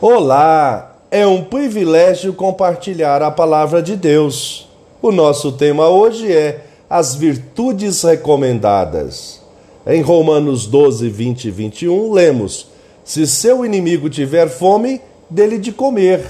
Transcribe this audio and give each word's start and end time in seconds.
Olá! 0.00 0.96
É 1.10 1.26
um 1.26 1.42
privilégio 1.42 2.32
compartilhar 2.32 3.20
a 3.20 3.32
palavra 3.32 3.82
de 3.82 3.96
Deus. 3.96 4.68
O 5.02 5.10
nosso 5.10 5.50
tema 5.50 5.88
hoje 5.88 6.32
é 6.32 6.66
as 6.88 7.16
virtudes 7.16 8.02
recomendadas. 8.02 9.40
Em 9.84 10.00
Romanos 10.00 10.68
12, 10.68 11.08
20 11.08 11.46
e 11.46 11.50
21, 11.50 12.12
lemos: 12.12 12.68
Se 13.02 13.26
seu 13.26 13.66
inimigo 13.66 14.08
tiver 14.08 14.48
fome, 14.48 15.00
dele 15.28 15.58
de 15.58 15.72
comer. 15.72 16.24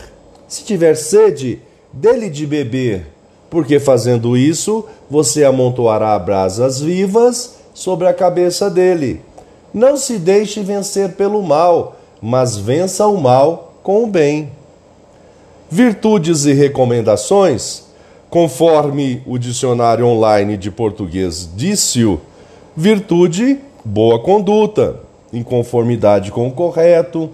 Se 0.48 0.64
tiver 0.64 0.94
sede, 0.94 1.60
dele 1.92 2.30
de 2.30 2.46
beber. 2.46 3.06
Porque 3.50 3.78
fazendo 3.78 4.34
isso, 4.34 4.86
você 5.10 5.44
amontoará 5.44 6.18
brasas 6.18 6.80
vivas 6.80 7.56
sobre 7.74 8.08
a 8.08 8.14
cabeça 8.14 8.70
dele. 8.70 9.20
Não 9.74 9.94
se 9.98 10.16
deixe 10.18 10.62
vencer 10.62 11.12
pelo 11.16 11.42
mal 11.42 11.97
mas 12.20 12.56
vença 12.56 13.06
o 13.06 13.20
mal 13.20 13.74
com 13.82 14.04
o 14.04 14.06
bem. 14.06 14.50
Virtudes 15.70 16.44
e 16.44 16.52
recomendações, 16.52 17.84
conforme 18.30 19.22
o 19.26 19.38
dicionário 19.38 20.06
online 20.06 20.56
de 20.56 20.70
português 20.70 21.48
disse-o, 21.54 22.20
virtude, 22.76 23.58
boa 23.84 24.18
conduta, 24.18 25.00
em 25.32 25.42
conformidade 25.42 26.30
com 26.30 26.48
o 26.48 26.52
correto, 26.52 27.30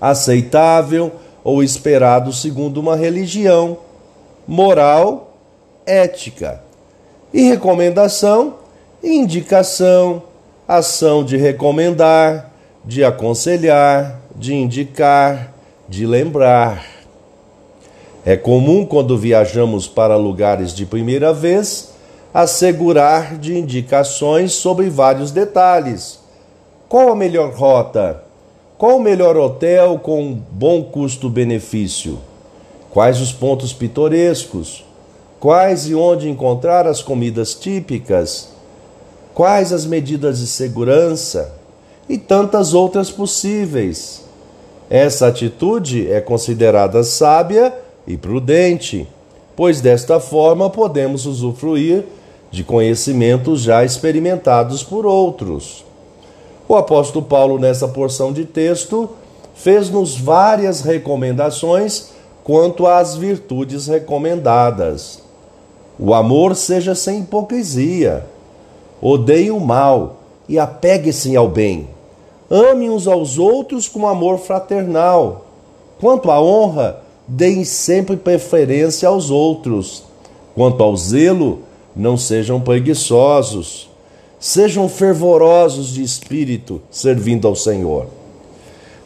aceitável 0.00 1.12
ou 1.42 1.62
esperado 1.62 2.32
segundo 2.32 2.78
uma 2.78 2.96
religião, 2.96 3.78
moral, 4.46 5.34
ética. 5.86 6.62
E 7.32 7.42
recomendação, 7.42 8.54
indicação, 9.02 10.22
ação 10.66 11.24
de 11.24 11.36
recomendar, 11.36 12.53
de 12.84 13.02
aconselhar, 13.02 14.20
de 14.36 14.54
indicar, 14.54 15.54
de 15.88 16.06
lembrar. 16.06 16.84
É 18.24 18.36
comum, 18.36 18.84
quando 18.84 19.16
viajamos 19.16 19.86
para 19.86 20.16
lugares 20.16 20.72
de 20.72 20.84
primeira 20.84 21.32
vez, 21.32 21.92
assegurar 22.32 23.38
de 23.38 23.56
indicações 23.56 24.52
sobre 24.52 24.90
vários 24.90 25.30
detalhes. 25.30 26.18
Qual 26.88 27.10
a 27.10 27.16
melhor 27.16 27.52
rota? 27.54 28.22
Qual 28.76 28.96
o 28.96 29.00
melhor 29.00 29.36
hotel 29.36 29.98
com 29.98 30.38
bom 30.50 30.82
custo-benefício? 30.84 32.18
Quais 32.90 33.20
os 33.20 33.32
pontos 33.32 33.72
pitorescos? 33.72 34.84
Quais 35.40 35.88
e 35.88 35.94
onde 35.94 36.28
encontrar 36.28 36.86
as 36.86 37.02
comidas 37.02 37.54
típicas? 37.54 38.50
Quais 39.34 39.72
as 39.72 39.86
medidas 39.86 40.38
de 40.38 40.46
segurança? 40.46 41.63
E 42.08 42.18
tantas 42.18 42.74
outras 42.74 43.10
possíveis. 43.10 44.22
Essa 44.90 45.28
atitude 45.28 46.10
é 46.10 46.20
considerada 46.20 47.02
sábia 47.02 47.74
e 48.06 48.16
prudente, 48.16 49.08
pois 49.56 49.80
desta 49.80 50.20
forma 50.20 50.68
podemos 50.68 51.26
usufruir 51.26 52.04
de 52.50 52.62
conhecimentos 52.62 53.62
já 53.62 53.84
experimentados 53.84 54.82
por 54.82 55.06
outros. 55.06 55.84
O 56.68 56.76
apóstolo 56.76 57.24
Paulo, 57.24 57.58
nessa 57.58 57.88
porção 57.88 58.32
de 58.32 58.44
texto, 58.44 59.10
fez-nos 59.54 60.16
várias 60.16 60.80
recomendações 60.80 62.10
quanto 62.42 62.86
às 62.86 63.16
virtudes 63.16 63.86
recomendadas. 63.86 65.22
O 65.98 66.12
amor 66.12 66.54
seja 66.54 66.94
sem 66.94 67.20
hipocrisia. 67.20 68.26
Odeie 69.00 69.50
o 69.50 69.60
mal 69.60 70.16
e 70.48 70.58
apegue-se 70.58 71.36
ao 71.36 71.48
bem. 71.48 71.93
Ame 72.50 72.90
uns 72.90 73.06
aos 73.06 73.38
outros 73.38 73.88
com 73.88 74.06
amor 74.06 74.38
fraternal. 74.38 75.46
Quanto 76.00 76.30
à 76.30 76.40
honra, 76.40 77.00
deem 77.26 77.64
sempre 77.64 78.16
preferência 78.16 79.08
aos 79.08 79.30
outros. 79.30 80.04
Quanto 80.54 80.82
ao 80.82 80.96
zelo, 80.96 81.60
não 81.96 82.16
sejam 82.16 82.60
preguiçosos. 82.60 83.88
Sejam 84.38 84.88
fervorosos 84.88 85.88
de 85.94 86.02
espírito, 86.02 86.82
servindo 86.90 87.48
ao 87.48 87.56
Senhor. 87.56 88.06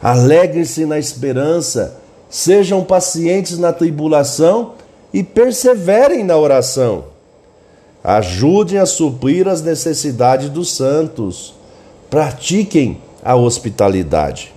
Alegrem-se 0.01 0.85
na 0.85 0.99
esperança, 0.99 1.97
sejam 2.29 2.83
pacientes 2.83 3.57
na 3.57 3.71
tribulação 3.71 4.73
e 5.13 5.23
perseverem 5.23 6.23
na 6.23 6.37
oração. 6.37 7.05
Ajudem 8.03 8.79
a 8.79 8.85
suprir 8.85 9.47
as 9.47 9.61
necessidades 9.61 10.49
dos 10.49 10.75
santos. 10.75 11.53
Pratiquem 12.09 12.97
a 13.23 13.35
hospitalidade. 13.35 14.53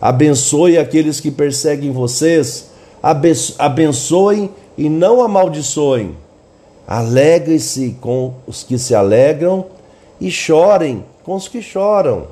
Abençoe 0.00 0.78
aqueles 0.78 1.20
que 1.20 1.30
perseguem 1.30 1.90
vocês, 1.90 2.70
abençoem 3.58 4.50
e 4.76 4.88
não 4.88 5.22
amaldiçoem. 5.22 6.16
Alegre-se 6.86 7.96
com 8.00 8.34
os 8.46 8.62
que 8.62 8.78
se 8.78 8.94
alegram 8.94 9.66
e 10.20 10.30
chorem 10.30 11.04
com 11.24 11.34
os 11.34 11.48
que 11.48 11.60
choram. 11.60 12.28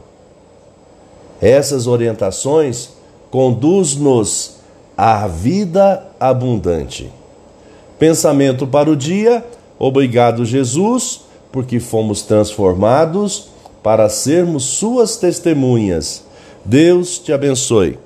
Essas 1.40 1.86
orientações 1.86 2.90
conduz-nos 3.30 4.56
à 4.96 5.26
vida 5.26 6.06
abundante. 6.20 7.10
Pensamento 7.98 8.66
para 8.66 8.88
o 8.88 8.96
dia. 8.96 9.44
Obrigado, 9.78 10.44
Jesus, 10.44 11.22
porque 11.50 11.80
fomos 11.80 12.22
transformados 12.22 13.48
para 13.84 14.08
sermos 14.08 14.64
suas 14.64 15.18
testemunhas. 15.18 16.24
Deus 16.64 17.18
te 17.18 17.34
abençoe. 17.34 17.98